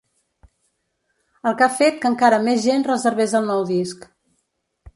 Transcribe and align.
El 1.49 1.57
que 1.59 1.67
ha 1.67 1.75
fet 1.75 2.01
que 2.05 2.09
encara 2.11 2.41
més 2.47 2.65
gent 2.65 2.89
reservés 2.89 3.39
el 3.41 3.47
nou 3.51 3.65
disc. 3.73 4.09